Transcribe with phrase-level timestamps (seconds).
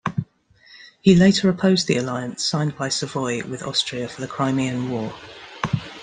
[0.99, 5.13] He later opposed the alliance signed by Savoy with Austria for the Crimean War.